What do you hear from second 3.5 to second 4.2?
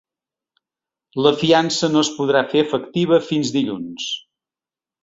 dilluns.